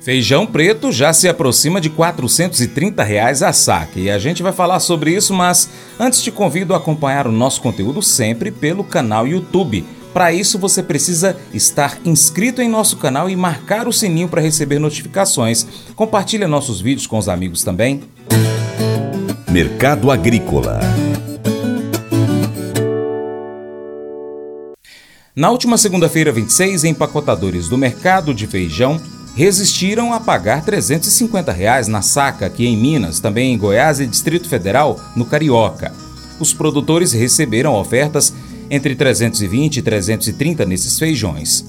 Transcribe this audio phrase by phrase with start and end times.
[0.00, 4.80] Feijão preto já se aproxima de 430 reais a saca e a gente vai falar
[4.80, 9.84] sobre isso, mas antes te convido a acompanhar o nosso conteúdo sempre pelo canal YouTube.
[10.14, 14.78] Para isso você precisa estar inscrito em nosso canal e marcar o sininho para receber
[14.78, 15.66] notificações.
[15.94, 18.02] Compartilha nossos vídeos com os amigos também.
[19.50, 20.80] Mercado Agrícola
[25.36, 29.00] Na última segunda-feira, 26, empacotadores do mercado de feijão
[29.40, 34.46] resistiram a pagar 350 reais na saca aqui em Minas, também em Goiás e Distrito
[34.46, 35.94] Federal, no Carioca.
[36.38, 38.34] Os produtores receberam ofertas
[38.68, 41.64] entre 320 e 330 nesses feijões.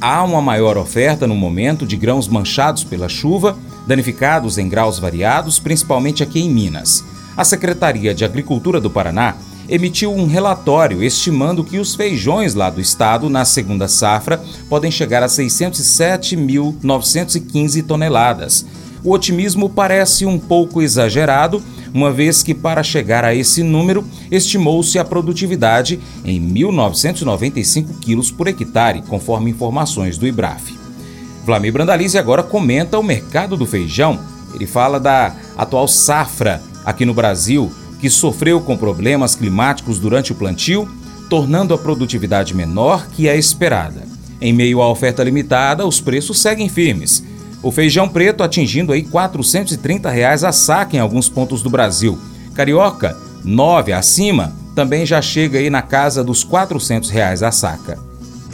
[0.00, 5.58] Há uma maior oferta no momento de grãos manchados pela chuva, danificados em graus variados,
[5.58, 7.04] principalmente aqui em Minas.
[7.36, 9.36] A Secretaria de Agricultura do Paraná
[9.72, 15.22] emitiu um relatório estimando que os feijões lá do estado, na segunda safra, podem chegar
[15.22, 18.66] a 607.915 toneladas.
[19.02, 21.62] O otimismo parece um pouco exagerado,
[21.94, 28.48] uma vez que para chegar a esse número, estimou-se a produtividade em 1.995 quilos por
[28.48, 30.78] hectare, conforme informações do IBRAF.
[31.46, 34.20] Vlamir Brandalize agora comenta o mercado do feijão.
[34.54, 40.34] Ele fala da atual safra aqui no Brasil, que sofreu com problemas climáticos durante o
[40.34, 40.88] plantio,
[41.30, 44.02] tornando a produtividade menor que a esperada.
[44.40, 47.22] Em meio à oferta limitada, os preços seguem firmes.
[47.62, 52.18] O feijão preto atingindo aí 430 reais a saca em alguns pontos do Brasil.
[52.54, 58.00] Carioca, 9 acima, também já chega aí na casa dos 400 reais a saca.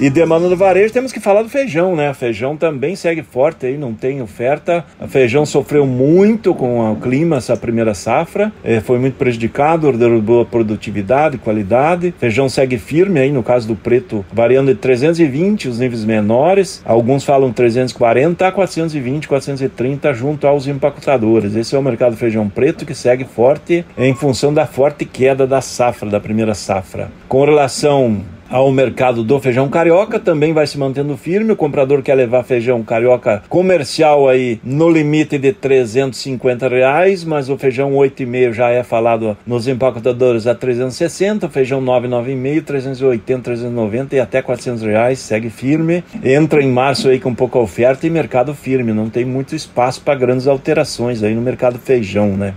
[0.00, 2.14] E demanda do varejo, temos que falar do feijão, né?
[2.14, 4.84] Feijão também segue forte aí, não tem oferta.
[5.00, 10.42] O feijão sofreu muito com o clima essa primeira safra, é, foi muito prejudicado, derrubou
[10.42, 12.14] a produtividade, qualidade.
[12.16, 17.24] Feijão segue firme aí, no caso do preto, variando de 320 os níveis menores, alguns
[17.24, 21.56] falam 340 a 420, 430 junto aos empacotadores.
[21.56, 25.44] Esse é o mercado do feijão preto que segue forte em função da forte queda
[25.44, 27.10] da safra, da primeira safra.
[27.28, 31.52] Com relação ao mercado do feijão carioca, também vai se mantendo firme.
[31.52, 37.58] O comprador quer levar feijão carioca comercial aí no limite de 350 reais, mas o
[37.58, 44.42] feijão 8,5 já é falado nos empacotadores a 360, feijão 9,9,5, 380, 390 e até
[44.42, 46.02] 400 reais, segue firme.
[46.22, 50.18] Entra em março aí com pouca oferta e mercado firme, não tem muito espaço para
[50.18, 52.54] grandes alterações aí no mercado feijão, né?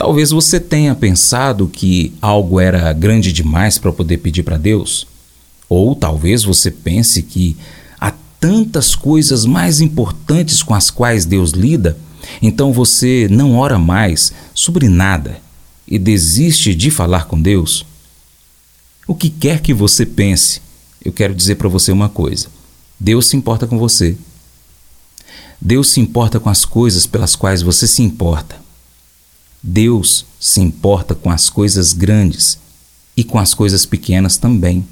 [0.00, 5.06] Talvez você tenha pensado que algo era grande demais para poder pedir para Deus.
[5.68, 7.54] Ou talvez você pense que
[8.40, 11.98] tantas coisas mais importantes com as quais Deus lida,
[12.40, 15.38] então você não ora mais sobre nada
[15.86, 17.84] e desiste de falar com Deus?
[19.06, 20.62] O que quer que você pense,
[21.04, 22.48] eu quero dizer para você uma coisa:
[22.98, 24.16] Deus se importa com você.
[25.60, 28.59] Deus se importa com as coisas pelas quais você se importa.
[29.62, 32.58] Deus se importa com as coisas grandes
[33.16, 34.86] e com as coisas pequenas também.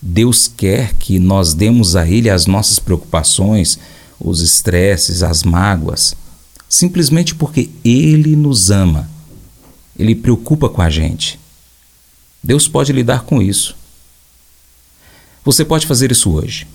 [0.00, 3.78] Deus quer que nós demos a Ele as nossas preocupações,
[4.20, 6.14] os estresses, as mágoas,
[6.68, 9.08] simplesmente porque Ele nos ama.
[9.98, 11.40] Ele preocupa com a gente.
[12.42, 13.74] Deus pode lidar com isso.
[15.44, 16.66] Você pode fazer isso hoje.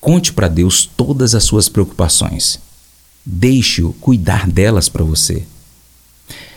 [0.00, 2.60] Conte para Deus todas as suas preocupações.
[3.24, 5.44] Deixe-o cuidar delas para você.